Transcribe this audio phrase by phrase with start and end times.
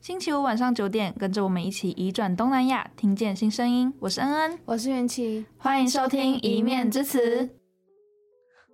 [0.00, 3.92] 星期五晚上九点，跟着我们一起移转东南亚，听见新声音。
[4.00, 7.18] 我是恩恩，我是元琪，欢迎收听《一面之词》。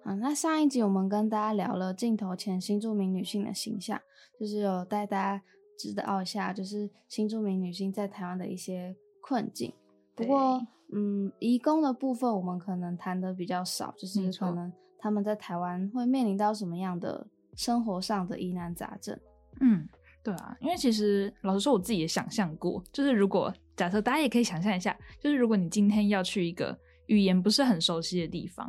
[0.05, 4.01] 好，那上一集我们跟大家聊了镜头前新著名女性的形象，
[4.39, 5.43] 就是有带大家
[5.77, 9.75] 知道一下，就是新著名女性在台湾的一些困境。
[10.15, 10.65] 不过，
[10.95, 19.19] 嗯，移工的部分我们可能谈的比较少，就是可能他们在台湾会面临到什么样的生活上的疑难杂症。
[19.61, 19.89] 嗯，
[20.27, 28.69] 对啊，因为其实老实说，我自己也想象过，就是如果假设大家也可以想象一下，就是如果你今天要去一个语言不是很熟悉的地方。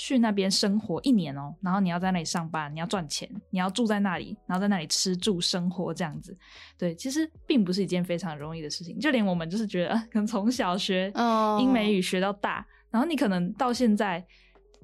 [0.00, 6.38] 去那边生活一年哦，然后你要在那里上班，你要赚钱，你要住在那里，然后在那里吃住生活这样子，
[6.78, 8.96] 对，其实并不是一件非常容易的事情。
[9.00, 11.12] 就连我们就是觉得，可能从小学
[11.58, 12.64] 英美语学到大，oh.
[12.92, 14.24] 然后你可能到现在，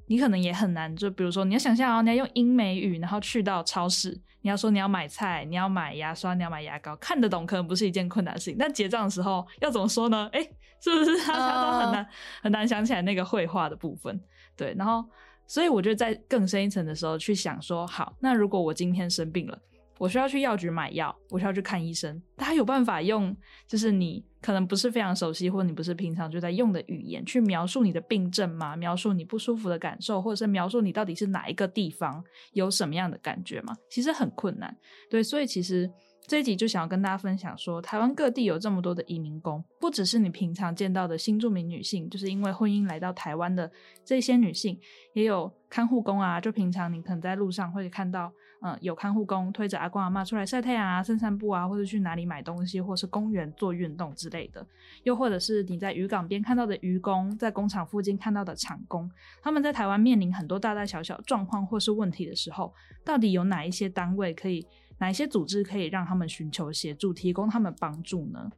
[0.07, 0.95] 你可能也很难。
[0.97, 4.11] 就比如说，你要想象哦，你要用英美语，然后去到超市，
[4.43, 10.29] 你要说你要买菜，你要买牙刷，你要买牙膏，看得懂可能不是一件困难的事情，但结账的时候要怎么说呢？
[10.33, 10.43] 诶，
[10.81, 12.13] 是不是 大家都很难、oh.
[12.43, 14.21] 很难想起来那个会话的部分？
[14.57, 15.05] 对，然后，
[15.47, 19.59] 所以我觉得在更深一层的时候去想说，好，那如果我今天生病了，
[19.99, 28.75] 我需要去药局买药，我需要去看医生，他有办法用，就是你可能不是非常熟悉，或者你不是平常就在用的语言去描述你的病症吗？
[28.77, 33.77] 描述你不舒服的感受，或者是描述你到底是哪一个地方有什么样的感觉吗？
[33.89, 34.77] 其实很困难。
[35.11, 35.91] 对，所以其实。
[36.27, 43.71] 这一集就想要跟大家分享说，台湾各地有这么多的移民工，不只是你平常见到的新住民女性，就是因为婚姻来到台湾的
[44.07, 44.81] 这些女性，
[45.13, 46.41] 也有看护工啊。
[46.41, 48.33] 就平常你可能在路上会看到，
[48.67, 54.67] 嗯，有看护工推着阿公阿妈出来晒太阳啊、散散步啊，或者去哪里买东西，或是公园做运动之类的。
[55.03, 59.11] 又或者是你在渔港边看到的渔工，在工厂附近看到的厂工，
[59.43, 62.73] 他们在台湾面临很多大大小小状况或是问题的时候，
[63.05, 64.67] 到底有哪一些单位可以？
[64.99, 68.49] 哪一些组织可以让他们寻求协助，提供他们帮助呢？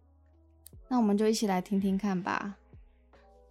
[0.87, 2.59] 那我们就一起来听听看吧。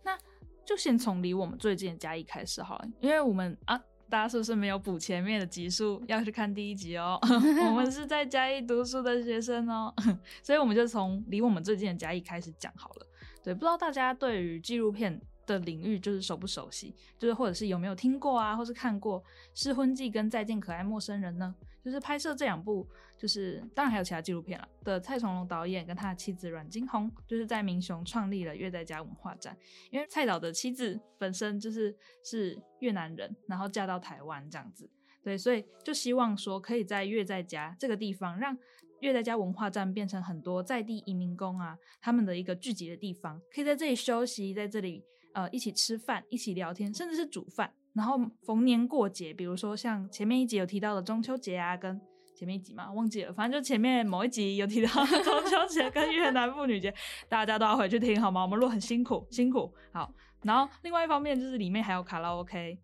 [0.03, 0.16] 那
[0.64, 7.20] 就先从离我们最近的嘉义开始好了，因为我们啊，大家是不是没有补前面的集数， 要去看第一集哦？
[7.68, 9.94] 我们是在嘉义读书的学生哦，
[10.44, 13.08] 所以我们就从离我们最近的嘉义开始讲好了。
[13.44, 19.22] 对，不知道大家对于纪录片的领域就是熟不熟悉，就是或者是有没有听过啊，或是看过
[19.53, 21.53] 《失婚记》跟《再见可爱陌生人》呢？
[21.83, 29.56] 就是拍摄这两部，就是当然还有其他纪录片了的蔡崇隆导演跟他的妻子阮经红，就是在民雄创立了越在家文化站。
[29.91, 34.89] 因为蔡导的妻子本身就是是越南人，然后嫁到台湾这样子，
[35.23, 38.57] 对，所以就希望说可以在越在家这个地方，让
[39.01, 45.03] 越在家文化站变成很多在地移民工啊他们的一个聚集的地方，可以在这里休息，在这里
[45.35, 47.72] 呃一起吃饭，一起聊天，甚至是煮饭。
[47.94, 52.01] 然后逢年过节，比如说像前面一集有提到的中秋节啊，跟
[52.35, 54.90] 前面一集嘛忘记了，反正就前面某一集有提到
[55.24, 56.94] 中秋节跟越南妇女节，
[57.29, 58.41] 大家都要回去听好吗？
[58.41, 59.74] 我们录很辛苦，辛苦。
[59.94, 60.12] 好，
[60.44, 62.78] 然后另外一方面就是里面还有卡拉 OK，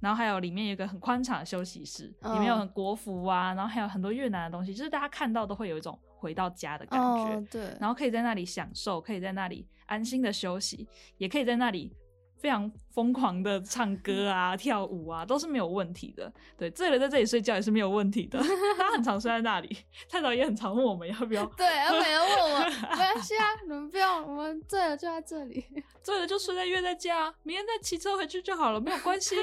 [0.00, 7.34] 然后还有里面有一个很宽敞的休息室，里面有很国服啊，然后还有很多越南的东西，就是大家看到都会有一种回到家的感觉。
[7.34, 10.86] Oh, 对，然后可以在那里享受，可以在那里安心的休息，
[11.16, 11.96] 也可以在那里。
[12.40, 16.32] 非常疯狂的唱歌啊、 跳舞啊，都是没有问题的。
[16.56, 18.38] 对，醉了在这里睡觉也是没有问题的。
[18.78, 21.44] 他很常睡在那里，蔡导也很常问我们要不要。
[21.56, 22.60] 对，他每天问我，
[22.94, 25.64] 没关系啊，你们不用，我们醉了就在这里，
[26.00, 29.34] 醉了就睡在月在家，明天再骑车回去就好了，没有关系。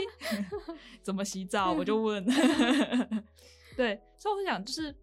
[1.03, 1.73] 怎么洗澡？
[1.73, 2.25] 我就问。
[3.75, 4.95] 对，所以我想就是。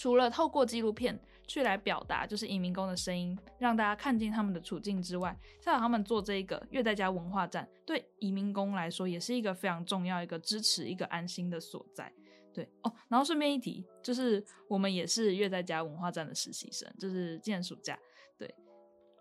[0.00, 12.10] 除了透过纪录片去来表达，就是移民工的声音，让大家看见他们的处境之外，再让他们做这一个越在家文化站，对移民工来说也是一个非常重要、一个支持、一个安心的所在。
[12.54, 17.98] 对哦，然后顺便一提，就是我们也是月在家文化站的实习生，就是今年暑假，
[18.38, 18.54] 对，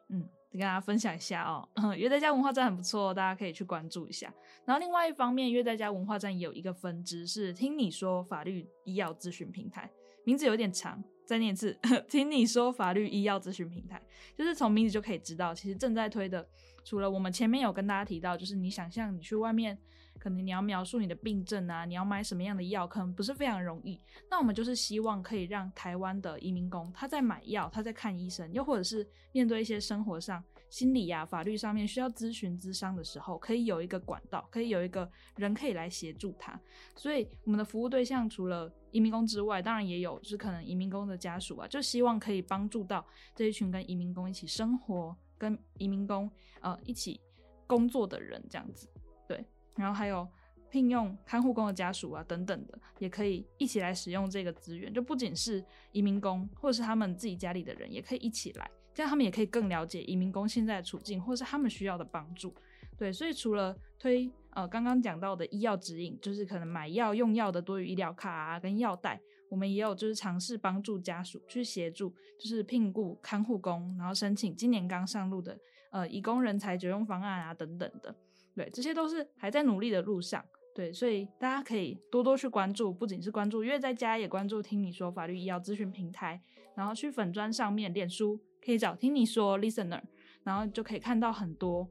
[0.07, 1.68] 嗯，跟大家分享一下哦。
[1.97, 4.34] 越在家文化站很不错，大家可以去关注一下。
[4.63, 9.91] 然后另外一方面，越在家文化站也有一个分支是听你说法律医药咨询平台。
[10.24, 11.78] 名字有点长，再念一次。
[12.07, 14.01] 听你说，法律医药咨询平台，
[14.36, 16.48] 就是从名字就可以知道，其实正在推的。
[16.83, 19.77] 除了我们前面有跟大家提到，就是你想象你去外面，
[20.18, 24.00] 可能你要描述你的病症啊，你要买什么样的药，可能不是非常容易。
[24.31, 36.60] 那我们就是希望可以让台湾的移民工，他在买药，他在看医生，又或者是面对一些生活上、心理呀、啊、法律上面需要咨询咨商的时候，可以有一个管道，可以有一个人可以来协助他。
[36.95, 43.06] 所以我们的服务对象除了移民工之外，当然也有就是可能移民工的家属啊，就希望可以帮助到
[43.36, 45.16] 这一群跟移民工一起生活。
[45.39, 46.30] 跟移民工
[46.60, 47.18] 呃一起
[47.65, 48.89] 工作的人这样子，
[49.25, 49.42] 对，
[49.77, 50.27] 然后还有
[50.69, 54.94] 聘用看护工的家属啊等等的，也可以一起来使用这个资源。
[54.94, 55.63] 就不仅是
[55.94, 58.69] 移民工，或者是他们自己家里的人，也可以一起来，
[59.00, 62.54] 这样他们也可以更了解移民工现在的处境，或是他们需要的帮助。
[62.98, 69.18] 对，所以除了推呃刚刚讲到的医药指引，就是可能买药用药的多余医疗卡啊跟药袋，
[69.50, 75.57] 我们也有就是尝试帮助家属去协助，就是聘雇看护工，然后申请今年刚上路的
[75.92, 78.13] 呃移工人才久用方案啊等等的。
[78.54, 80.44] 对，这些都是还在努力的路上。
[80.75, 86.42] 对，所以大家可以多多去关注，不仅是关注因为在家，也关注听你说法律医药咨询平台，
[86.75, 90.01] 然后去粉砖上面、脸书可以找听你说 Listener，
[90.44, 91.88] 然后就可以看到很多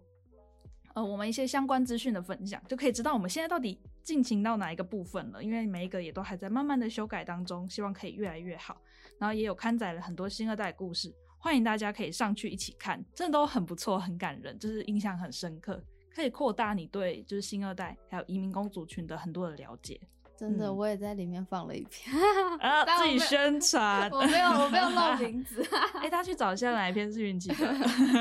[0.94, 5.42] 呃我们一些相关资讯的分享，就可以知道我们现在到底进行到哪一个部分了。
[5.42, 8.80] 因为每一个也都还在慢慢的修改当中，希望可以越来越好。
[9.18, 15.82] 然后也有刊载了很多新二代故事，欢迎大家可以上去一起看，真的都很不错，很感人，就是印象很深刻。
[16.14, 20.00] 可以扩大你对就是新二代还有移民工族群的很多的了解。
[20.38, 22.14] 真的，嗯、我也在里面放了一篇
[22.60, 24.08] 啊， 自己宣传。
[24.10, 25.62] 我没有，我没有露 名字。
[25.94, 27.56] 哎、欸，大家去找一下哪一篇是运气的。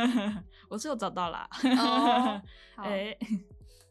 [0.67, 1.47] 我是有找到啦。
[1.77, 2.41] 哦，
[2.75, 2.83] 好。
[2.85, 3.15] 欸、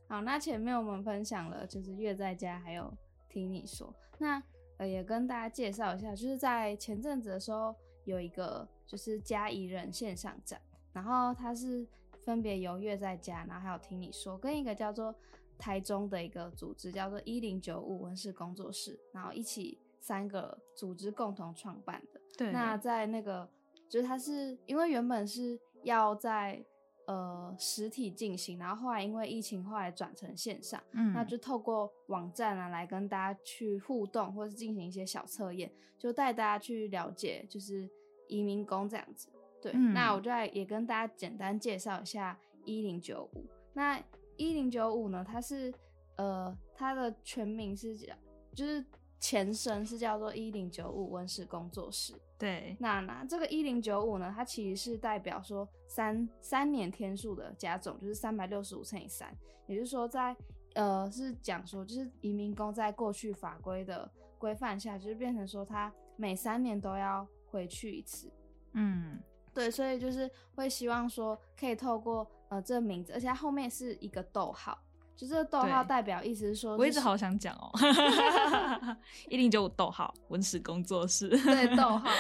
[0.09, 2.93] 好，那前面我们分享了就是月在家，还有
[3.29, 3.95] 听你说。
[4.19, 4.43] 那
[4.79, 7.75] 呃，也跟大家介绍一下，就是在前阵子的时候
[8.05, 10.61] 有一个就是家宜人线上展，
[10.93, 11.87] 然后它是。
[12.25, 15.15] 分别由月在家，然后还有听你说，跟一个叫做
[15.59, 22.21] 台中的一个组织叫做一零九五文史工作室，然后一起三个组织共同创办的。
[22.37, 23.49] 对，那在那个
[23.89, 26.65] 就是它是因为原本是要在
[27.07, 37.89] 呃实体进行，然后后来因为疫情后来转成线上，嗯，那就透过网站啊来跟大家去互动，或是进行一些小测验，就带大家去了解就是
[38.29, 39.29] 移民工这样子。
[39.63, 43.47] 对，嗯、那我就来也跟大家简单介绍一下一零九五。
[43.73, 44.03] 那
[44.37, 45.73] 一零九五呢，它是
[46.17, 48.15] 呃，它的全名是叫，
[48.55, 48.85] 就是
[49.19, 52.15] 前身是叫做一零九五温室工作室。
[52.39, 59.35] 对，那那这个一零九五呢，它其实是代表说三三年天数的加总，就是三百六十五乘以三，
[59.67, 60.37] 也就是说在
[60.75, 68.31] 呃是讲说，就是移民工在过去法规的规范下，就是变成说他每三年都要回去一次。
[68.73, 69.19] 嗯。
[69.57, 74.79] 对，所以就是会希望说，可以透过呃这个名字，而且它后面是一个逗号，
[75.17, 77.71] 就这个逗号代表意思是说是，我一直好想讲哦，
[79.31, 82.11] 一零九五逗号文史工作室，对， 逗号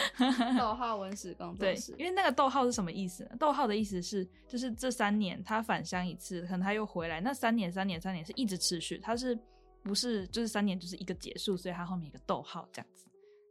[0.58, 3.36] 逗号文史工作室，因为那个逗号是什么意思呢？
[3.38, 9.38] 逗号的意思是，就是这三年他返乡一次，可能他又回来，那三年三年三年是一直持续，它是
[9.82, 13.04] 不是就是三年就是一个结束，所以它后面一个逗号这样子，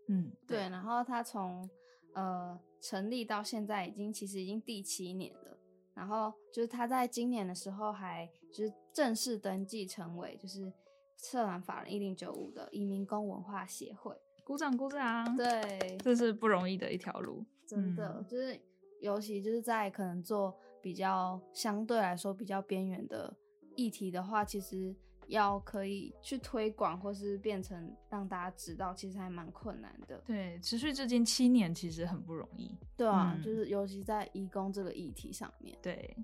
[0.07, 1.69] 嗯，对，对然后他从。
[2.17, 5.57] 呃，成立到现在已经其实已经第七年了，
[5.95, 10.71] 然后就是他在今年的时候还就是正式登记成为就是
[11.17, 18.61] 社团法人一零九五的移民工文化协会，鼓掌鼓掌，对，这是不容易的一条路，真的、嗯、就是
[19.01, 23.35] 尤其就是在可能做比较相对来说比较边缘的
[23.75, 24.95] 议题的话，其实。
[25.27, 30.22] 要可以去推广，或是变成让大家知道，其实还蛮困难的。
[30.25, 32.75] 对，持续至今七年，其实很不容易。
[32.95, 35.77] 对啊，嗯、就是尤其在移工这个议题上面。
[35.81, 36.16] 对，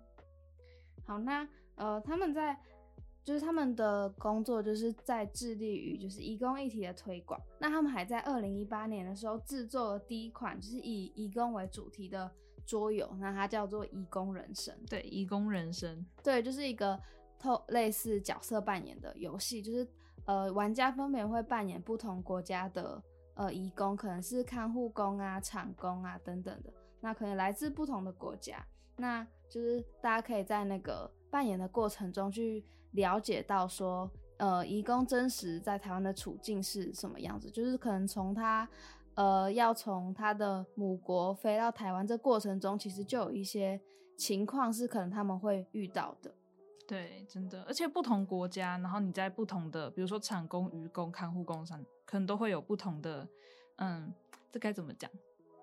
[1.05, 2.57] 好，那呃，他们在
[3.23, 7.39] 就是他们的工作，就是在致力于就是移工议题的推广。
[7.59, 12.31] 那他们还在二零一八年的时候制作了第一款，就是以移工为主题的
[12.65, 14.75] 桌游，那它叫做《移工人生》。
[14.89, 16.99] 对，《移工人生》对，就是一个。
[17.41, 19.87] 透类似角色扮演的游戏，就是
[20.25, 23.01] 呃，玩家分别会扮演不同国家的
[23.33, 28.63] 呃移工，可能是看护工啊、厂工啊等等的，那可能来自不同的国家，
[28.95, 38.69] 那就是大家可以在那个扮演的过程中去了解到说，呃，移工真实在台湾的处境是什么样子，就是可能从他
[39.15, 43.81] 呃要从他的母国飞到台湾这过程中，其实就有一些
[44.17, 46.31] 情况是可能他们会遇到的。
[46.87, 53.27] 对，真的，而且不同国家，然后你在不同的，比如说厂工、渔工、看护工上，可能都会有不同的，
[53.77, 54.13] 嗯，
[54.51, 55.09] 这该怎么讲？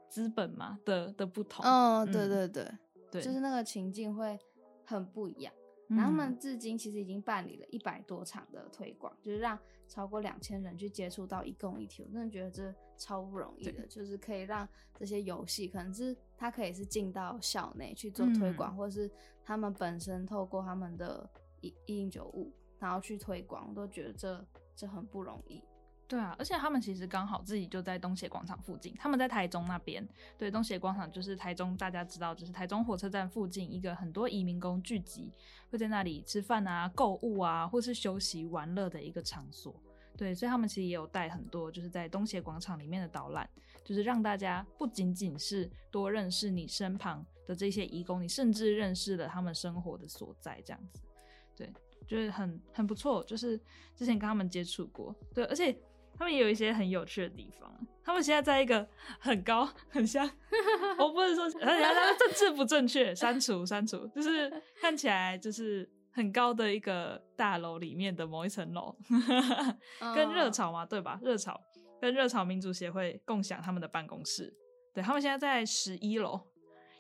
[0.09, 1.65] 资本嘛的的不同。
[1.65, 2.71] 嗯，对对对，
[3.11, 4.39] 对，就是那个情境会
[4.87, 5.53] 很不一样。
[5.89, 12.03] 然后他们至今其实已经办理了一百多场的推广，就是让超过两千人去接触到一共一体。
[12.03, 19.11] 我真的觉得这超不容易的，就是可以让这些游戏，可能是它可以是进到校内去做推广，嗯、或是
[19.43, 21.29] 他们本身透过他们的
[21.63, 25.63] 一一零九五，然后去推广，我都觉得这这很不容易。
[26.09, 30.03] 对啊，而且他们其实刚好自己就在东协广场附近，他们在台中那边。
[30.39, 35.31] 对，东协广场就是台中，大家知道，就是台中火车站附近一个很多移民工聚集，
[35.71, 39.79] 会在那里吃饭啊、购物啊，或是休息玩乐的一个场所。
[40.17, 43.47] 对，所以他们其实也有带很多，就是在东协广场里面的导览，
[43.85, 51.03] 就是让大家不仅仅是多认识你身旁的这些移工，你甚至认识了他们生活的所在，这样子。
[51.55, 51.71] 对，
[52.07, 53.61] 就是很很不错，就是
[53.95, 55.79] 之前跟他们接触过，对，而且。
[56.19, 57.73] 他们也有一些很有趣的地方。
[58.05, 58.87] 他们现在在一个
[59.19, 60.29] 很高、 很像，
[60.99, 68.97] 我不能说，而且他政治不正确，删除删除，就是 看起来就是很高的一个大楼里面的某一层楼，
[70.15, 71.21] 跟热潮嘛，对吧？
[71.23, 71.61] 热潮
[72.01, 74.53] 跟热潮民主协会共享他们的办公室。
[74.95, 76.41] 对，他们现在在十一楼，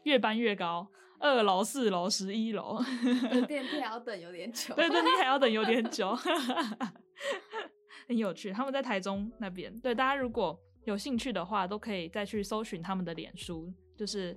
[0.02, 0.86] 越搬越高，
[1.18, 2.78] 二楼、四楼、十一楼，
[3.46, 4.74] 电梯还要等有点久。
[4.74, 6.14] 对，电梯还要等有点久。
[8.08, 9.72] 很有趣，他们在台中那边。
[9.80, 14.34] 对，大家如果有兴趣的话，都可以再去搜寻他们的脸书，就是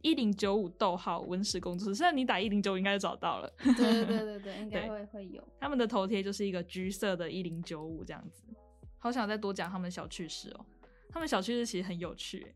[0.00, 1.94] 一零九五逗号文史工作室。
[1.94, 3.52] 现在你打一零九五应该就找到了。
[3.58, 5.46] 对对对 对对，应该会会有。
[5.60, 8.42] 他们的头贴就是一个橘色的一零九五这样子。
[8.98, 10.64] 好想再多讲他们的小趣事哦。
[11.10, 12.54] 他们小区是其实很有趣，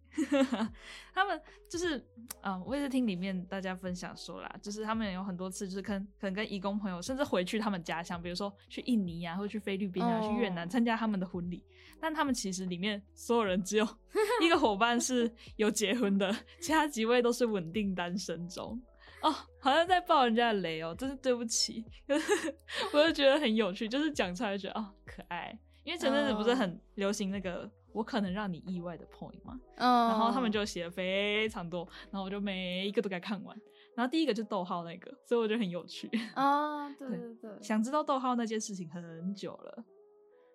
[1.15, 2.05] 他们就是，
[2.43, 11.65] 嗯，我也是听里面大家分享说啦，就是他们有很多次就是跟可能跟义工朋友，甚至回去他们家乡，比如说去印尼啊，或者去菲律宾啊，去越南参加他们的婚礼，
[12.01, 13.89] 但他们其实里面所有人只有
[14.43, 18.81] 一个伙伴是有结婚的， 其他几位都是稳定单身中。
[19.23, 21.85] 哦，好像在爆人家的雷哦，真是对不起，
[22.93, 27.71] 我就觉得很有趣，就是讲出来觉得哦可爱，因为前阵子不是很流行那个。
[27.93, 30.11] 我可能让你意外的 point 嘛，oh.
[30.13, 33.57] 然后他们就写了非常多，然后我就每一个都给看完，
[33.95, 39.85] 然后第一个就逗号那个，所以我觉得很有趣啊，oh, 对对对，想知道逗号那件事情很久了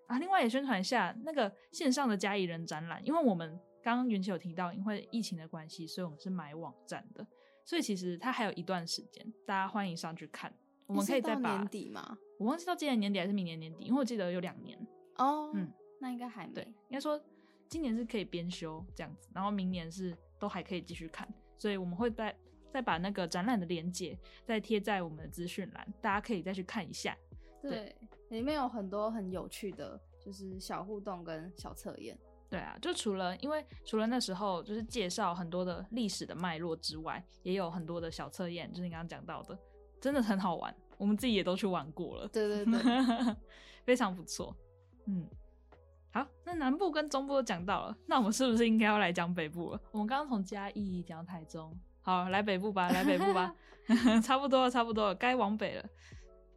[0.08, 0.18] 啊。
[0.20, 7.28] 另外也宣传一下那个线上的嘉义人展览，因为我们刚刚元琪有提到，因为疫情的关系，所以我们是买网站的，
[7.66, 10.54] 所以其实它还有一段时间，大家欢迎上去看。
[10.88, 12.18] 我们可以再把年底吗？
[12.38, 14.78] 我忘记到今年年底还是明年年底，因为我记得有两年
[15.18, 15.56] 哦，oh.
[15.56, 15.74] 嗯。
[16.06, 17.20] 那应该还没对，应该说
[17.68, 22.38] 今年是可以编修这样子，然后明年是都还可以继续看，所以我们会再
[22.70, 27.18] 再把那个展览的链接再贴在我们的资讯栏，大家可以再去看一下。
[27.60, 32.16] 对，对，里面有很多很有趣的，就是小互动跟小测验。
[32.52, 39.58] 对啊，就除了因为除了那时候就是介绍很多的历史的脉络之外，也有很多的小测验，就是你刚刚讲到的，
[40.00, 42.28] 真的很好玩，我们自己也都去玩过了。
[42.28, 43.36] 对对对，
[43.84, 44.56] 非常不错。
[45.08, 45.28] 嗯。
[46.16, 49.82] 好，那南部跟中部都讲到了，那我们是不是应该要来讲北部了？
[49.92, 53.54] 我们刚刚从嘉义讲到台中，好，来北部吧，来北部吧
[54.24, 55.86] 差不多了，差不多了，该往北了。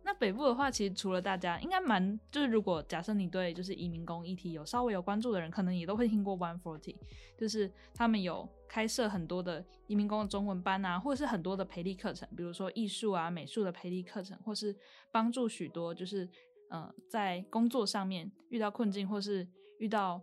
[0.04, 6.94] 那北部的话，其实除了大家应该蛮，就是如果假设你对就是移民工议题有稍微有关注的人，可能也都会听过 One Forty，
[7.36, 14.74] 就是他们有开设很多的移民工的中文班啊，或者是很多的培力课程，比如说艺术啊、美术的培力课程，或是
[15.10, 16.30] 帮助许多就是。
[16.68, 19.46] 呃，在工作上面遇到困境，或是
[19.78, 20.20] 遇到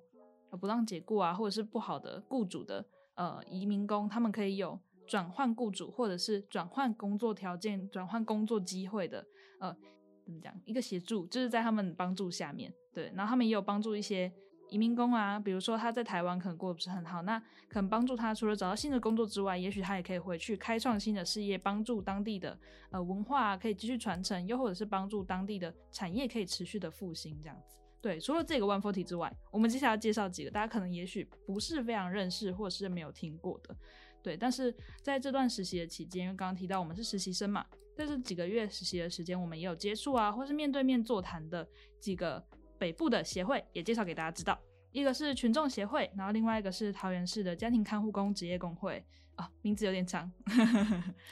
[0.59, 2.85] 不当解雇啊，或者是不好的雇主的
[3.15, 9.25] 呃移民工，他们可以有转换雇主，或者是转换工作条件、转换工作机会的
[9.59, 9.75] 呃
[10.23, 14.31] 怎么讲一个协助，就是在他们帮助下面，对，然后他们也有帮助一些。
[14.75, 17.39] 移民工啊，比如说他在台湾可能过得不是很好，那
[17.69, 22.59] 可能帮助他除了找到新的工作之外，也许他也可以回去开创新的事业，帮助当地的
[22.91, 27.77] 呃文化可以继续传承，又或者是帮助当地的产业可以持续的复兴这样子。
[28.01, 33.73] 对，除了这个 One Forty 之外，我们接下来介绍几个大家可能也许不是非常认识或者是没有听过的。
[34.21, 37.65] 对，但是在这段实习的期间，因为刚刚提到我们是实习生嘛，
[37.95, 41.65] 在这几个月实习的时间，我们也有接触啊，或是面对面座谈的
[42.01, 42.45] 几个。
[42.77, 44.57] 北部的协会也介绍给大家知道，
[44.91, 49.03] 一个是群众协会，然后另外一个是桃园市的家庭看护工职业工会
[49.35, 50.31] 啊、哦，名字有点长。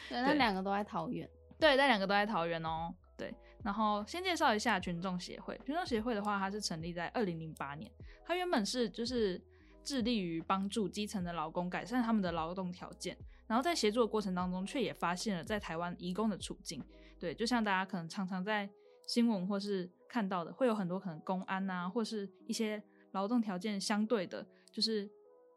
[0.09, 1.29] 对， 那两个都在桃园。
[1.59, 2.93] 对，那两个都在桃园哦。
[3.15, 3.33] 对，
[3.63, 5.59] 然后先介绍一下群众协会。
[5.65, 7.89] 群众协会的话，它是成立在二零零八年，
[8.25, 9.41] 它原本是就是
[9.83, 13.15] 致力于帮助基层的劳工改善他们的劳动条件，
[13.47, 16.83] 然后在协助的过程当中，却也发现了在台湾移工的处境。
[17.19, 18.67] 对，就像大家可能常常在
[19.05, 22.81] 新闻或是看到的，会有很多可能公安啊，或是一些
[23.12, 25.10] 劳动条件相对的，就是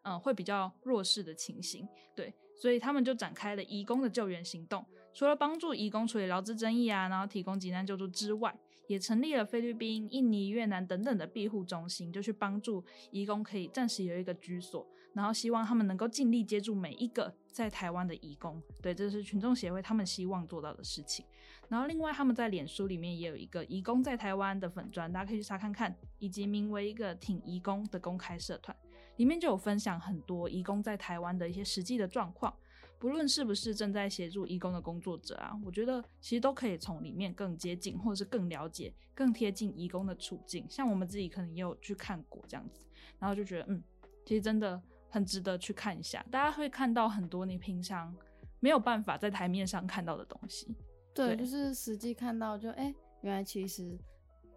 [0.03, 1.89] 嗯，会比较弱势的情形。
[2.15, 4.85] 对，所以他们就展开了移工的救援行动。
[5.13, 8.55] 除了帮助移工处理劳资争议啊，然后提供急难救助之外，
[8.87, 18.63] 也成立了菲律宾、印尼、越南等等的庇护中心，就去帮助移工可以暂时有一个居所，然后希望他们能够尽力接住每一个在台湾的移工。
[18.83, 21.25] 对，这是群众协会他们希望做到的事情。
[21.71, 28.77] 然后另外他们在脸书里面也有一个移工在台湾的粉专，大家可以去查看看，以及名为一个挺移工的公开社团，
[29.17, 32.55] 里面就有分享很多移工在台湾的一些实际的状况。
[32.99, 40.67] 不论是不是正在协助义工的工作者啊，我觉得其实都可以从里面更接近，或者是更了解、更贴近义工的处境。
[40.69, 42.83] 像我们自己可能也有去看过这样子，
[43.19, 43.83] 然后就觉得，嗯，
[44.25, 46.25] 其实真的很值得去看一下。
[46.31, 48.15] 大家会看到很多你平常
[48.61, 50.75] 没有办法在台面上看到的东西。
[51.15, 53.99] 对，对就是实际看到就，就、欸、哎，原来其实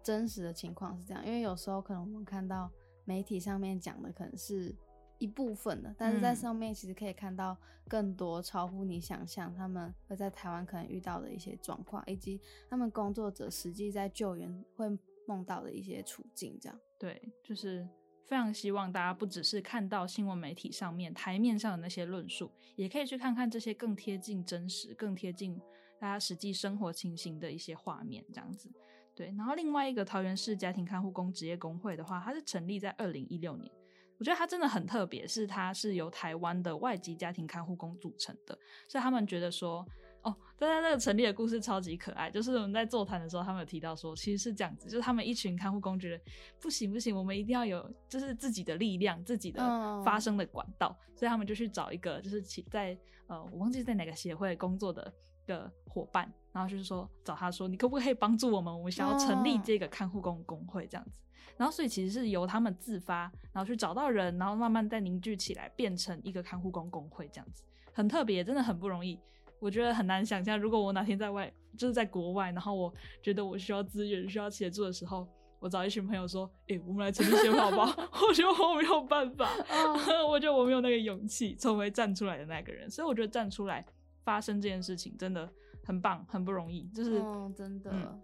[0.02, 1.24] 真实的情况是这样。
[1.26, 2.70] 因为有时候可能我们看到
[3.04, 4.74] 媒体上面讲的可能是。
[5.20, 7.54] 一部分的，但是在上面其实可以看到
[7.86, 12.40] 更多超乎你想象，他们会在台湾可能遇到的一些状况，以及
[12.70, 14.88] 他们工作者实际在救援会
[15.26, 16.58] 梦到的一些处境。
[16.58, 17.86] 这样，对，就是
[18.30, 25.60] 非常希望大家不只是看到新闻媒体上面台面上的那些论述，也可以去看看这些更贴近真实、更贴近
[25.98, 28.24] 大家实际生活情形的一些画面。
[28.32, 28.70] 这样子，
[29.16, 29.34] 对。
[29.36, 33.68] 然后另外一个桃园市家庭看护工职业工会的话，它是成立在二零一六年。
[34.16, 38.56] 我觉得它真的很特别，是它是由台湾的外籍家庭看护工组成的，
[38.86, 39.84] 所以他们觉得说，
[40.22, 42.30] 哦，大家那个成立的故事超级可爱。
[42.30, 46.22] 就是我们在座谈的时候，他们有提到说，其实是这样子，就是他们一群看护工觉得
[46.60, 49.60] 不行不行，我们一定要有就是自己的力量，自己的
[50.04, 51.18] 发声的管道，oh.
[51.18, 52.96] 所以他们就去找一个就是其在
[53.26, 55.12] 呃，我忘记在哪个协会工作的
[55.46, 58.76] 的伙伴，然后就是说找他说，你可不可以帮助我们？
[58.76, 61.20] 我们想要成立这个看护工工会这样子。
[61.56, 67.62] 然后，所以其实是由他们自发，然后去找到人，然后慢慢再凝聚起来，变成一个看护工工会这样子，
[67.92, 69.18] 很特别，真的很不容易。
[69.60, 75.28] 我觉得很难想象，如果我哪天在外，就是在国外，然后我觉得我需要资源、需要协助的时候，
[75.60, 77.94] 我找一群朋友说：“诶，我们来成立协会好不好？”
[78.26, 79.48] 我觉得我没有办法，
[80.26, 82.90] 我觉得我没有那个勇气成为站出来的那个人。
[82.90, 83.84] 所以我觉得站出来
[84.24, 85.48] 发生这件事情真的
[85.84, 86.88] 很棒，很不容易。
[86.94, 87.90] 就是，哦，真的。
[87.92, 88.20] 嗯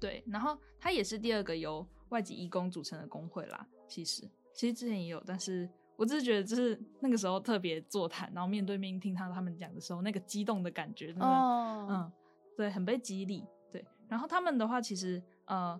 [0.00, 3.66] 对，然后他也是第二个由外籍义工组成的工会啦。
[3.88, 4.22] 其实，
[4.52, 5.68] 其实之前也有，但是
[5.98, 11.90] 我只是觉得，就是那个时候特别座谈，然后面对面听他他们讲的时候，那个激动的感觉，真的，oh.
[11.90, 12.12] 嗯，
[12.56, 13.44] 对，很被激励。
[13.70, 15.78] 对，然后他们的话，其实呃，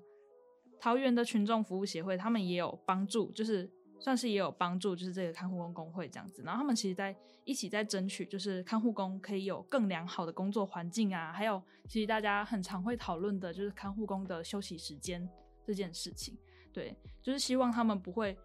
[0.79, 3.71] 桃园的群众服务协会，他们也有帮助，就是。
[4.01, 15.28] 算是也有帮助，就是这个看护工工会这样子，然后他们其实在一起在争取，就是看护工可以有更良好的工作环境啊，还有其实大家很常会讨论的，就是看护工的休息时间
[15.67, 16.39] 这件事情。
[16.73, 18.39] 对，就是希望他们不会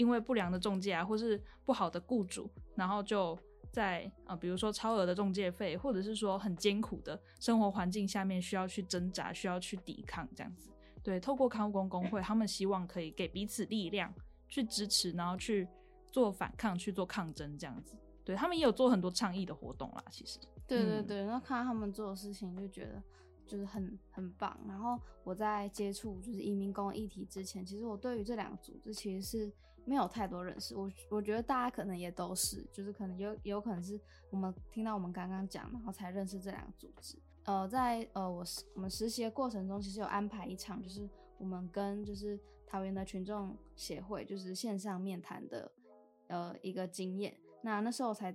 [0.00, 3.38] 因为不良的中介啊，或是不好的雇主，然后就
[3.70, 10.70] 在啊、呃，比如说超额的中介费，或者是说很艰苦的生活环境下面需要去挣扎，需要去抵抗这样子。
[11.02, 14.12] 对，透过看护工工会，他们希望可以给彼此力量。
[14.52, 15.68] 去支持，然后去
[16.10, 17.96] 做反抗，去做抗争，这样子。
[18.24, 20.40] 对，他们也有做很多倡议的活动啦，其实。
[20.66, 23.00] 对对对，然后看到他们做的事情，就觉得
[23.46, 24.58] 就是很很棒。
[24.66, 29.52] 然后我在接触就是移民工议题之前，其实我对于这两个组织其实是
[29.90, 30.76] 没有太多认识。
[30.76, 34.00] 我我觉得大家可能也都是，就是可能有有可能是
[34.30, 37.18] 我们听到我们刚刚讲，然后才认识这两个组织。
[37.44, 42.38] 呃，在呃我我们实习的过程中，其实有安排一场，就是我们跟就是。
[42.72, 45.72] 桃园的群众协会就是线上面谈的，
[46.28, 47.36] 呃，一个经验。
[47.64, 48.32] 那那时候我才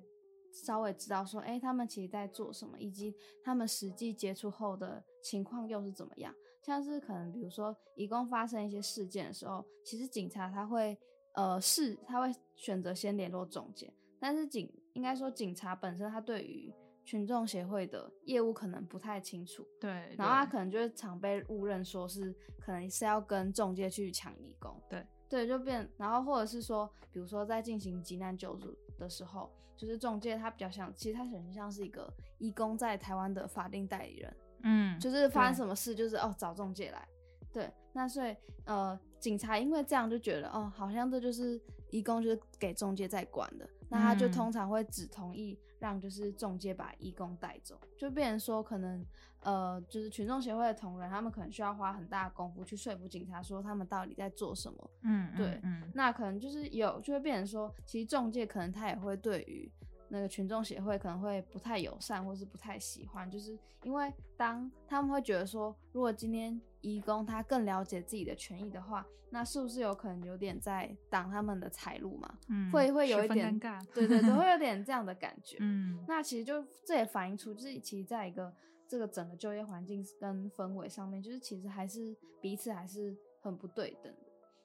[0.52, 6.36] 稍微知道说，哎，他们其实在做什么，以及他们实际接触后的情况又是怎么样。
[6.62, 11.00] 像是可能比如说，一共发生一些事件的时候，其实警察他会，
[11.36, 37.08] 呃，是他会选择先联络仲介，但是警应该说警察本身他对于群众协会的业务可能不太清楚，对，对，然后他可能就是常被误认说是可能是要跟中介去抢义工，对，对，就变，然后或者是说，比如说在进行急难救助的时候，就是中介他比较像，其实他很像是一个义工在台湾的法定代理人，嗯，就是发生什么事就是哦找中介来，
[37.52, 41.60] 对，那所以呃警察因为这样就觉得哦好像这就是
[41.90, 43.68] 义工就是给中介在管的。
[43.90, 49.04] 那他就通常会只同意让就是中介把义工带走，就变成说可能
[49.42, 54.92] 呃就是群众协会的同仁，他们可能需要花很大的功夫去说服警察说他们到底在做什么。
[55.02, 59.72] 嗯，对，嗯，那可能就是有就会变成说，其实中介可能他也会对于。
[60.10, 72.38] 那个群众协会可能会不太友善，或是不太喜欢，就是因为当他们会觉得说，如果今天义工他更了解自己的权益的话，那是不是有可能有点在挡他们的财路嘛？
[72.48, 75.58] 嗯，会会有一点尴尬，对对对， 会有点这样的感觉。
[75.60, 78.54] 嗯，那其实就这也反映出，就是其实在一个
[78.88, 84.14] 这个整个就业环境跟氛围上面，就是其实还是彼此还是很不对等。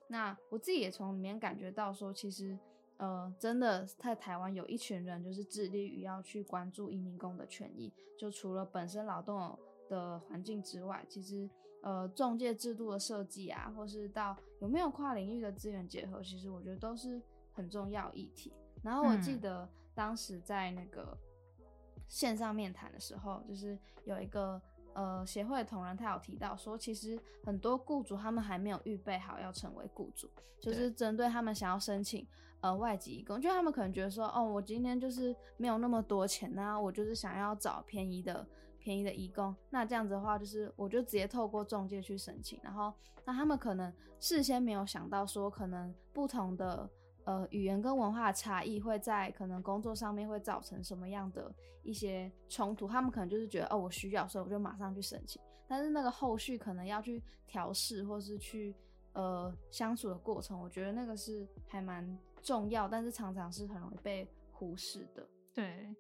[0.09, 2.57] 那我自己也从里面感觉到说，其实
[3.01, 9.59] 呃，真的在台湾有一群人就是致力于要去关注移民工的权益，就除了本身劳动
[9.89, 11.49] 的环境之外，其实
[11.83, 17.19] 呃，中介制度的设计啊，或是到有没有跨领域的资源结合，其实我觉得都是
[17.55, 18.53] 很重要议题。
[18.83, 21.17] 然后我记得当时在那个
[22.07, 24.61] 线上面谈的时候，就是有一个
[24.94, 30.29] 呃协会的同仁，他有提到说，其实很多雇主他们还没有预备好要成为雇主，
[30.61, 32.26] 就是针对他们想要申请
[32.61, 38.46] 呃外籍移工，就他们可能觉得说，哦，我今天就是没有那么多钱啊，我就是想要找便宜的。
[38.83, 42.90] 便宜的移工，那这样子的话，就是我就直接透过中介去申请，然后
[43.26, 46.88] 那他们可能事先没有想到说，可能不同的
[47.31, 58.75] 呃语言跟文化的差异会在可能工作上面会造成什么样的一些冲突，他们可能就是觉得哦，我需要，所以我就马上去申请，但是那个后续可能要去调试或是去
[59.12, 65.25] 呃相处的过程，我觉得那个是还蛮重要，但是常常是很容易被忽视的。
[65.55, 65.95] 对。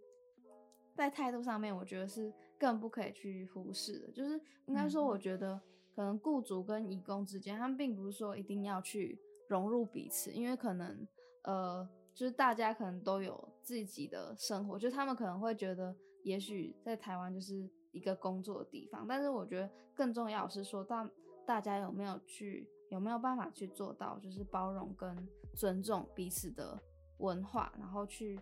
[0.96, 4.12] 在态度上面，我觉得是更不可以去忽视的。
[4.12, 5.58] 就是应该说，我觉得
[5.94, 11.06] 可能雇主跟义工之间，他们并不是说一定要去融入彼此，因为可能
[11.42, 19.06] 呃，就是大家可能都有自己的生活，就他们可能会觉得，也许在台湾就是一个工作的地方。
[19.08, 21.10] 但是我觉得更重要是说，大
[21.46, 26.80] 大家有没有去有没有办法去做到，就是包容跟尊重彼此的
[27.18, 28.38] 文化，然后去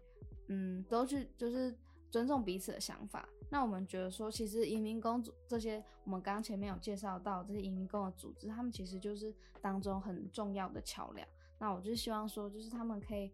[0.48, 1.76] 嗯，都去就是。
[2.11, 3.28] 尊重彼此的想法。
[3.50, 9.30] 那我们觉得说，其实移民工这些，我们刚刚前面有介绍到这些移民工的组织，他们其实就是
[9.61, 11.28] 当中很重要的桥梁。
[11.59, 13.33] 那我就希望说，就是他们可以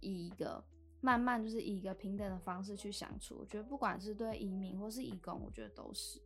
[0.00, 0.62] 以一个
[1.00, 3.36] 慢慢，就是以一个平等的方式去相处。
[3.38, 6.20] 我觉得不管是对移民或是移工，我觉得都是。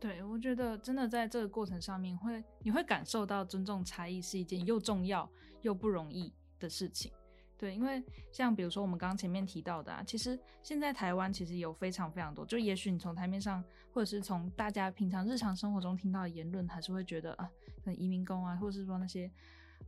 [0.00, 5.30] 对，我觉得真的在这个过程上面会，你会感受到尊重差异是一件又重要
[5.62, 7.10] 又不容易的事情。
[7.56, 17.48] 对，因为像比如说我们刚刚前面提到的啊，其实现在台湾其实有非常非常多，就也许你从台面上或者是从大家平常日常生活中听到的言论，还是会觉得啊，
[17.82, 19.30] 可能移民工啊，或者是说那些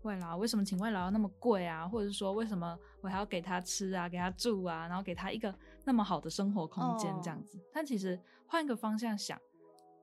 [0.02, 1.86] 外劳，为什么请外劳要那么贵啊？
[1.88, 5.52] 或者是说为什么我还要给他吃啊，给他住啊，然后给他一个
[5.84, 7.66] 那么好的生活空间这样子？Oh.
[7.72, 9.40] 但其实换一个方向想，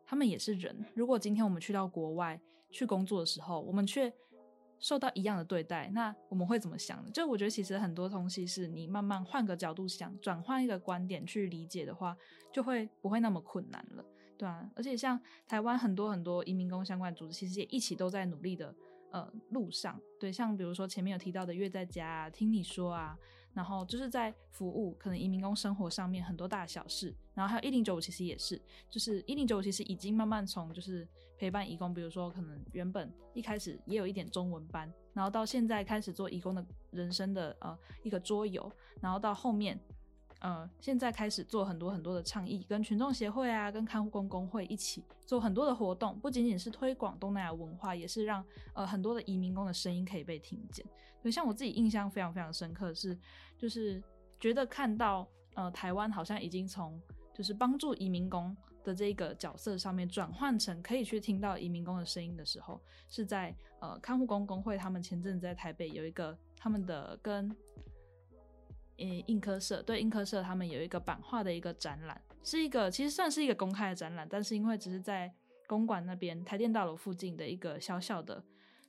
[0.05, 0.85] 他们也是人。
[0.93, 4.13] 如果今天我们去到国外去工作的时候，我们却
[4.79, 7.09] 受到一样的对待，那我们会怎么想呢？
[7.13, 12.17] 就我觉得，其实很多东西是你慢慢换个角度想，转换一个观点去理解的话，
[12.51, 14.03] 就会不会那么困难了，
[14.37, 14.69] 对啊。
[14.75, 18.75] 而且像台湾很多很多移民工相关组织，其实也一起都在努力的。
[19.13, 23.15] 呃，路上对，像比如说前面有提到的月在家啊，听你说啊，
[23.53, 39.79] 然后就是在服务可能移民工生活上面很多大小事，然后还有一零九五其实也是，就是一零九五其实已经慢慢从就是陪伴移工，比如说可能原本一开始也有一点中文班，然后到现在开始做移工的人生的呃一个桌游，然后到后面。
[40.43, 50.85] 呃，现在开始做很多很多的倡议，跟群众协会啊，跟看护工工会一起做很多的活动，不仅仅是推广东南亚文化，也是让呃很多的移民工的声音可以被听见。
[51.21, 53.17] 所以像我自己印象非常非常深刻是，
[53.57, 54.03] 就是
[54.37, 57.01] 觉得看到呃台湾好像已经从
[57.33, 58.53] 就是帮助移民工
[58.83, 67.49] 的这个角色上面转换成可以去听到移民工的声音的时候，是在呃看护工工会他们前阵子在台北有一个他们的跟。
[68.97, 75.33] 呃，印刻社对印刻社，他们有一个版画的一个展览，是一个其实算是一个公开的展览，但是因为只是在
[75.67, 78.43] 公馆那边台电大楼附近的一个小小的。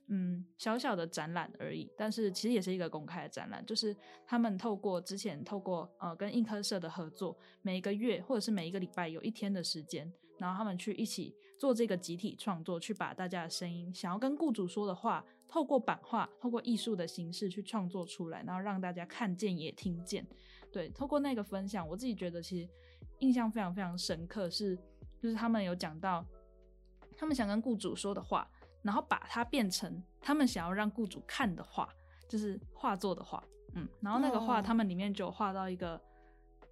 [0.07, 3.65] 嗯，小小的展览而已，但是其实也是一个公开的展览。
[3.65, 20.25] 就是他们透过之前透过呃跟印刻社的合作，每一个月或者是每一个礼拜有一天的时间，然后他们去一起做这个集体创作，去把大家的声音想要跟雇主说的话，透过版画，透过艺术的形式去创作出来，然后让大家看见也听见。
[20.71, 22.69] 对，透过那个分享，我自己觉得其实
[23.19, 24.75] 印象非常非常深刻，是
[25.19, 26.25] 就是他们有讲到
[27.17, 28.49] 他们想跟雇主说的话。
[28.81, 31.89] 然后把它变成他们想要让雇主看的话，
[32.29, 35.99] 就是画作的画，嗯，然后那个画他们里面就画到一个，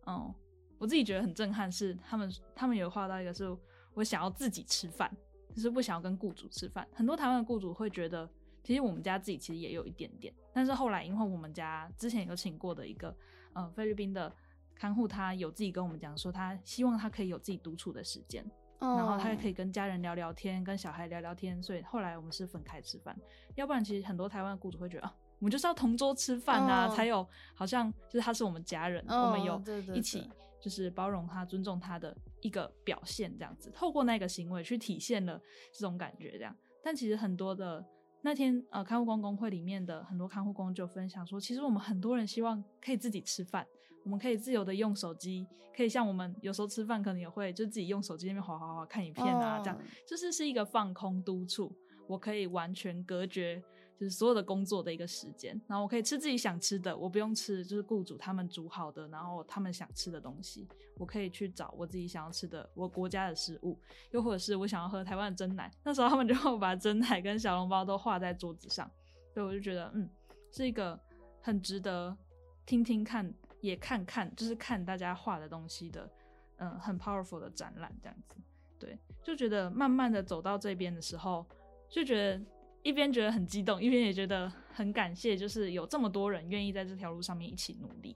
[0.06, 0.32] 嗯，
[0.78, 3.50] 我自己觉得很震撼，是他们他们有画到一个，是
[3.96, 5.12] 我想要自己吃饭，
[5.56, 6.88] 就是不想要跟雇主吃饭。
[6.94, 8.30] 很多台湾的雇主会觉得，
[8.64, 13.16] 其实我们家自己其实也有一点点，但是后来因为我们家之前有请过的一个，
[13.54, 14.34] 嗯，菲律宾的
[14.74, 18.44] 看护，他有自己跟我们讲说，他希望他可以有自己独处的时间。
[18.80, 23.18] 然后他也可以跟家人聊聊天，跟小孩聊聊天，所以后来我们是分开吃饭。
[23.56, 36.54] 要不然，其实很多台湾的雇主会觉得啊，我们就是要同桌吃饭啊，才有好像就是他是我们家人，我们有一起就是包容他、尊重他的一个表现，这样子，透过那个行为去体现了这种感觉，这样。
[36.84, 37.82] 但其实很多的
[38.26, 43.68] 那天，呃，看护工工会里面的很多看护工就分享说，其实我们很多人希望可以自己吃饭，
[44.06, 51.76] 我们可以自由的用手机，可以像我们有时候吃饭可能也会就自己用手机那边划划划看影片啊，这样，就是是一个放空督促，
[52.08, 53.62] 我可以完全隔绝。
[53.96, 63.80] 就是所有的工作的一个时间，然后我可以吃自己想吃的，我不用吃就是雇主他们煮好的，然后他们想吃的东西，我可以去找我自己想要吃的我国家的食物，
[64.12, 68.90] 又或者是我想要喝台湾的珍奶，那时候他们就会 把珍奶跟小笼包都画在桌子上，
[69.34, 70.10] 所以我就觉得嗯，
[70.52, 71.00] 是一个
[71.42, 72.18] 很值得
[72.66, 76.10] 听听看，也看看，就是看大家画的东西的，
[76.58, 78.38] 嗯，很 powerful 的展览这样子，
[78.80, 81.46] 对，就觉得慢慢的走到这边的时候，
[81.88, 82.44] 就觉得。
[82.84, 88.16] 一边觉得很激动，一边也觉得很感谢，就是有这么多人愿意在这条路上面一起努力，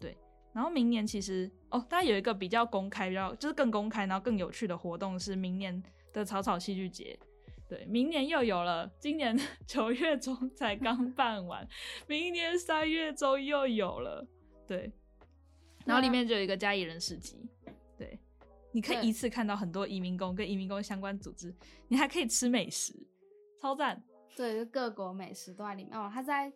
[0.00, 0.16] 对。
[0.52, 7.18] 然后明年其实哦，大家有一个比较公开、比较就是更公开，然后更有趣的活动是明年的草草戏剧节，
[7.68, 11.66] 对，明年又有了，今年 九月中才刚办完，
[12.06, 14.24] 明年三月中又有了，
[14.66, 14.92] 对。
[15.84, 17.46] 然后里面就有一个嘉义人市集，
[17.98, 18.18] 对，
[18.72, 21.54] 你可以一次看到很多移民工跟移民工相关组织，
[21.88, 22.94] 你还可以吃美食。
[23.64, 24.04] 超赞！
[24.36, 26.10] 对，就各国美食都在里面哦。
[26.12, 26.52] 他在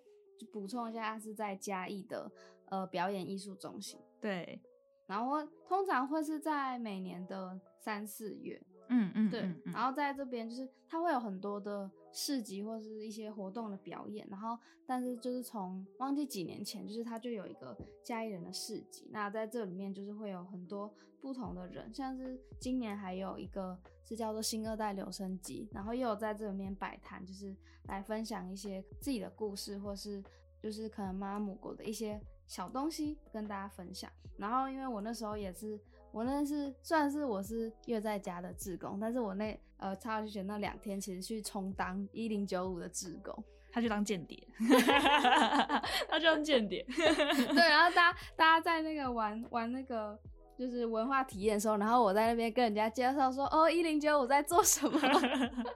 [0.52, 2.30] 补充一下，他是在嘉义的
[2.66, 3.98] 呃表演艺术中心。
[4.20, 4.60] 对，
[5.06, 8.60] 然后通常会是在每年的三四月。
[8.90, 9.40] 嗯嗯，对。
[9.40, 14.26] 嗯嗯、然后在这边就是他会有很多的市集或是一些活动的表演。
[14.30, 19.08] 然后，但是就是从忘记几年前，就是它就有一个嘉义人的市集。
[19.10, 30.22] 那在这里面就是会有很多不同的人，像是今年还有一个是叫做新二代留声机，然后又有在这里面摆摊，就是来分享一些自己的故事，或是
[30.60, 34.10] 就是可能妈妈母国的一些小东西跟大家分享。
[34.36, 35.78] 然后因为我那时候也是。
[36.12, 44.46] 我那是算是我是月在家的志工，但是我那呃插去选那两天，其实去充当一零九五的志工， 他去当间谍，
[46.08, 50.18] 他去当间谍，对，然后大家大家在那个玩玩那个。
[50.58, 55.00] 就是文化体验的时候，然后我在那边跟人家介绍说：“哦，一零九五在做什么？”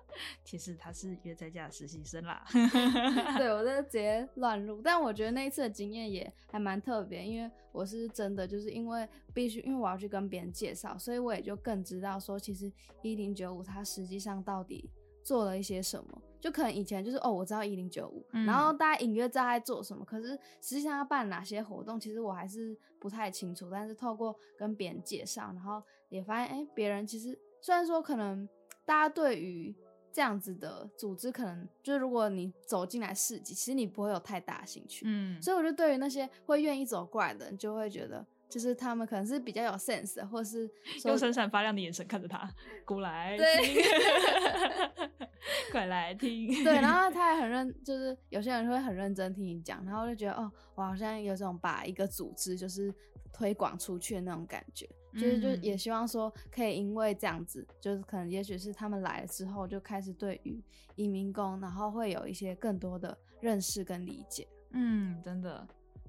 [0.43, 2.45] 其实他是约在家的实习生啦。
[3.39, 12.71] 对， 我就直接乱入，但我觉得那一次的经验也还蛮特别，因为我是真的就是因为必须，因为我要去跟别人介绍，所以我也就更知道说，其实
[13.03, 14.91] 一零九五它实际上到底
[15.23, 16.23] 做了一些什么。
[16.41, 20.31] 就可能以前就是哦，我知道一零九五，然后大家隐约知道在做什么，可是
[20.61, 23.69] 实际上要办哪些活动，其实我还是不太清楚。
[23.71, 28.49] 但是透过跟别人介绍，然后也发现，哎，别人其实虽然说可能
[28.85, 29.73] 大家对于
[30.13, 35.05] 这样子的组织，可能就是如果你走进来市集，其实你不会有太大兴趣。
[35.07, 38.27] 嗯，所以我就对于那些会愿意走过来的人，就会觉得。
[38.49, 40.71] 就是他们可能是比较有 sense 的，或是
[41.07, 42.47] 用闪闪发亮的眼神看着他
[42.85, 43.83] 过来，对，
[45.73, 52.95] 快来听， 对，然后他也很认，就是有些人会很认真听你讲，然后就觉得哦，我好像有种把一个组织就是
[53.33, 60.63] 推广出去的那种感觉，就是就也希望说可以因为这样子，就是可能也许是他们来了之后就开始对于
[60.95, 65.67] 移民工，然后会有一些更多的认识跟理解，嗯，真的。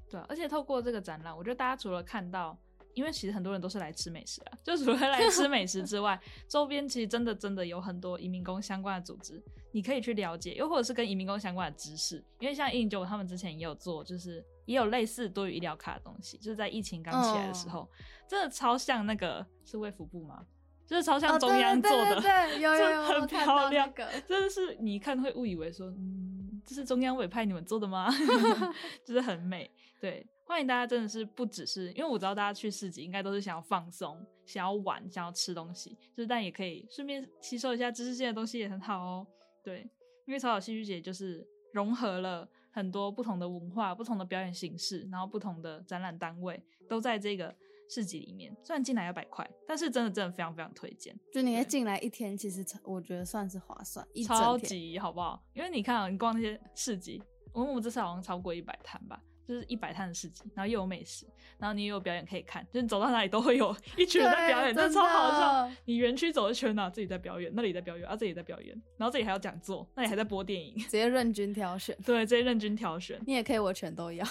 [0.10, 2.56] 对，而且透过这个展览，我觉得大家除了看到，
[2.94, 12.24] 因为其实很多人都是来吃美食啊， 就除了来吃美食之外，周边其实真的真的有很多移民工相关的组织，你可以去了解，又或者是跟移民工相关的知识。
[12.40, 17.90] 因为像一零九他们之前也有做，就是也有类似多余医疗卡的东西，就是在疫情刚起来的时候，哦、
[18.28, 20.46] 真的超像那个是卫福部吗？
[20.86, 28.10] 就是超像中央做的，哦、对，对，对，对，有 有有，很漂亮，那个、真的是你一看会误以为说，嗯，这是中央委派你们做的吗？
[29.06, 29.72] 就是很美。
[30.02, 39.26] 对，欢迎大家，真的是不只是，因为我知道大家去市集应该都是想要放松、想要玩、想要吃东西，就是但也可以顺便吸收一下知识性的东西也很好哦。
[39.64, 39.90] 对，
[40.28, 47.56] 因为草草戏剧节就是融合了很多不同的文化、不同的表演形式，然后不同的展览单位都在这个
[47.88, 48.52] 市集里面。
[48.64, 51.16] 虽然进来要百块，但是真的真的非常非常推荐。
[51.32, 55.42] 就你进来一天，其实我觉得算是划算，超级好不好？
[55.54, 57.22] 因为你看啊，你逛那些市集，
[57.54, 59.22] 我们我们这次好像超过一百摊吧。
[59.48, 61.26] 就是一百摊的市集，然后又有美食，
[61.58, 65.72] 然后你又有表演可以看，就是你走到哪里都会有 一群人在表演，真的超好笑。
[65.86, 71.98] 你园区走一圈啊，自己在表演，那里在表演，啊，这里在表演，然后这里还有讲座，那里还在播电影，直接任君挑选。
[72.06, 73.20] 对，直接任君挑选。
[73.26, 74.26] 你也可以，我全都要。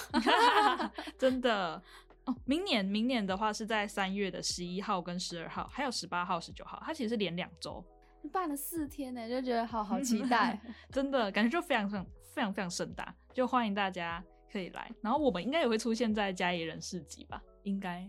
[1.17, 1.81] 真的
[2.25, 7.83] 哦，明年明年的话是在三月的十一号跟十二号，还有十八号、十九号，它其实是连两周，
[8.31, 10.59] 办了四天呢，就觉得好好期待。
[10.89, 14.23] 真的感觉就非常非常非常非常盛大，就欢迎大家。
[14.53, 17.41] 可以来，然后我们应该也会出现在嘉义人市集吧？
[17.63, 18.07] 应该，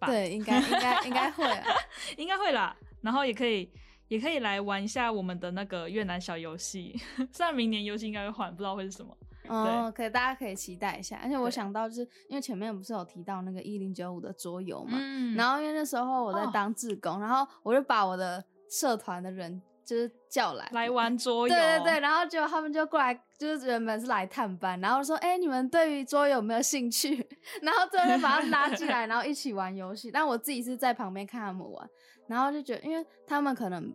[0.00, 0.08] 吧？
[0.08, 1.66] 对，应该 应该应该会啊，
[2.18, 2.76] 应该会啦。
[3.00, 3.70] 然后也可以
[4.08, 9.16] 也可以来玩一下我们的那个越南小游戏， 虽然明年游戏应该会换，不知道会是什么。
[9.46, 11.18] 哦，可以，大家可以期待一下。
[11.22, 27.26] 而且我想到，就是因为前面不是有提到那个一零九五的桌游嘛，嗯，然后因为那时候我在当志工，哦，然后我就把我的社团的人就是叫来来玩桌游，对对对，然后就他们就过来，就是原本是来探班，然后说，哎，你们对于桌游有没有兴趣？
[27.62, 30.10] 然后最后就把他拉进来，然后一起玩游戏。
[30.10, 31.88] 但我自己是在旁边看他们玩，
[32.26, 33.90] 然后就觉得，因为他们可能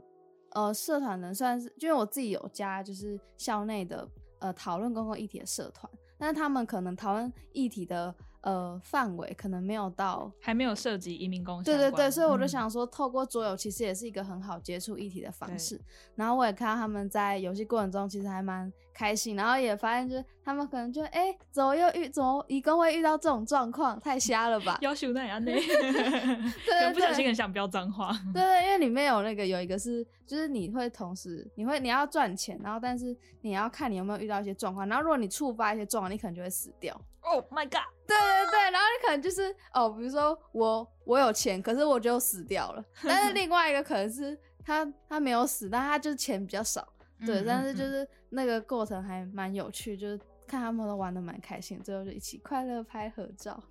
[0.53, 4.09] 呃社团能算是，因为我自己有加就是校内的。
[4.39, 8.13] 呃，讨论公共议题的社团，但是他们可能讨论议题的。
[8.43, 11.63] 呃，范围可能没有到，还没有涉及移民工。
[11.63, 15.79] 对对对，所以我就想说，透过桌游其实也是一个很好接触议题的方式。
[16.15, 24.77] 然后我也看到他们在游戏过程中其实还蛮开心，然后也发现就是他们可能就哎、欸，怎么又遇怎么一共会遇到这种状况，太瞎了吧？
[24.81, 28.11] 要求那样 对对，不小心很想飙脏话。
[28.33, 36.99] 对，对对，因为里面有那个有一个是，就是你会同时你会你要赚钱，然后但是你要看你有没有遇到一些状况，然后如果你触发一些状况，你可能就会死掉。
[37.21, 37.87] Oh my god！
[38.05, 42.83] 对对对，然后你可能就是哦，比如说我我有钱，可是我就死掉了。
[43.01, 46.85] 但是另外一个可能是他他没有死，但他就是钱比较少。
[47.25, 53.61] 对，嗯、但是就是那个过程还蛮有趣，就是看他们都玩的蛮开心，最后就一起快乐拍合照。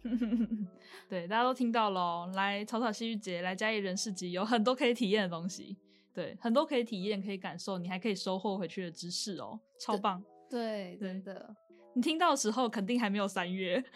[1.09, 5.77] 对，大家都听到了，来草草戏剧节，来嘉义人市集，有很多可以体验的东西。
[6.15, 10.23] 对，很多可以体验、可以感受，你还可以收获回去的知识哦，超棒。
[10.51, 11.57] 对，对真的。
[11.95, 13.83] 你听到的时候肯定还没有三月，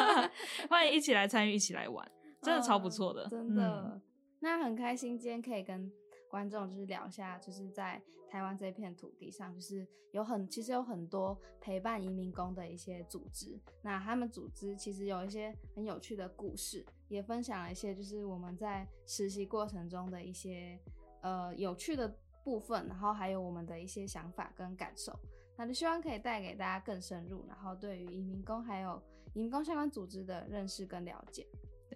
[0.68, 2.08] 欢迎一起来参与，一起来玩，
[2.42, 3.62] 真的超不错的，哦，真的。
[3.64, 4.00] 嗯、
[4.40, 5.90] 那很开心今天可以跟
[6.30, 20.78] 观众就是聊一下，就是在台湾这片土地上，就是有很其实有很多陪伴移民工的一些组织，那他们组织其实有一些很有趣的故事，也分享了一些就是我们在实习过程中的一些
[21.22, 25.12] 呃有趣的部分，然后还有我们的一些想法跟感受。
[25.56, 29.02] 那就希望可以带给大家更深入，然后对于移民工还有
[29.34, 31.46] 移民工相关组织的认识跟了解。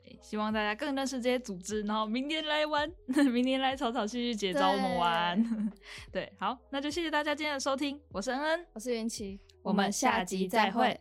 [0.05, 2.90] 对，希望大家更认识这些组织，然后明年来玩，
[3.33, 5.73] 明年来草草戏剧节找我们玩。
[6.12, 11.01] 对，好，那就谢谢大家今天的收听，我是恩恩，我是云奇，我们下集再会。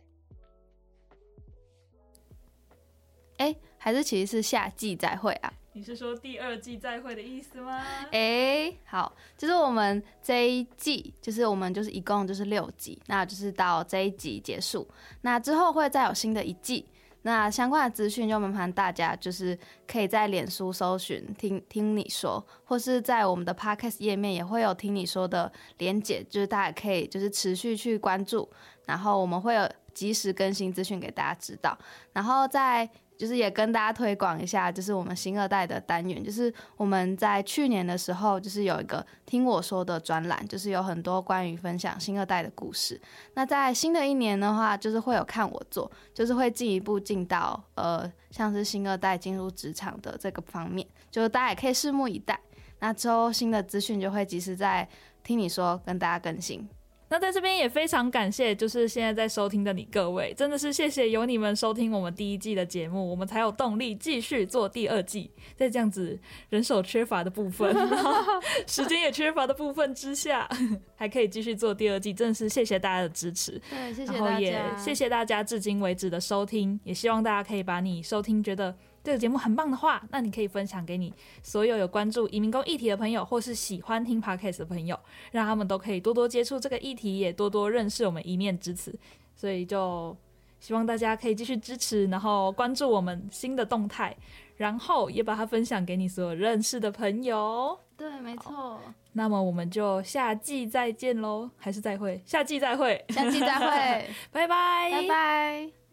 [3.36, 5.52] 哎，还是其实是下季再会啊？
[5.76, 7.84] 你是说第二季再会的意思吗？
[8.12, 14.88] 哎、欸，好，就是我们这一季，就是我们就是一共就是六集，那就是到这一集结束，
[15.22, 16.86] 那之后会再有新的一季，
[17.24, 28.48] 那相关的资讯就麻烦大家就是可以在脸书搜寻听听你说，或是在我们的 Podcast 页面也会有听你说的连结，就是大家可以就是持续去关注，
[28.86, 31.76] 然后我们会有及时更新资讯给大家知道，
[32.12, 32.88] 然后在。
[33.16, 43.00] 就是也跟大家推广一下，就是我们新二代的单元，就是我们在去年的时候，就是有一个听我说的专栏，就是有很多关于分享新二代的故事。
[43.34, 52.38] 那在新的一年的话，就是会有看我做，就是会进一步进到呃，像是新二代进入职场的这个方面，就是大家也可以拭目以待。
[52.80, 54.86] 那之后新的资讯就会及时在
[55.22, 56.68] 听你说跟大家更新。
[57.14, 65.30] 那在这边也非常感谢，就是现在在收听的你各位，真的是谢谢有你们收听我们第一季的节目，我们才有动力继续做第二季。
[65.54, 67.72] 在这样子人手缺乏的部分，
[68.66, 70.48] 时间也缺乏的部分之下，
[70.96, 73.62] 还可以继续做第二季，真的是谢谢大家的支持。
[73.70, 74.24] 对，谢谢大家。
[74.24, 78.74] 然后也谢谢大家至今为止的收听，也希望大家可以把你收听觉得。
[79.04, 81.12] 这个节目很棒的话，那你可以分享给你
[81.42, 84.98] 所有有关注移民工议题的朋友，或是喜欢听 Podcast 的朋友，
[85.30, 88.98] 让他们都可以多多接触这个议题，也多多认识我们一面之词。
[89.36, 90.16] 所以就
[90.58, 94.16] 希望大家可以继续支持，然后关注我们新的动态，
[94.56, 97.78] 然后也把它分享给你所有认识的朋友。
[97.98, 98.80] 对，没错。
[99.12, 102.20] 那么我们就下季再见喽，还是再会？
[102.24, 105.83] 下季再会，下季再会， 拜拜，拜拜。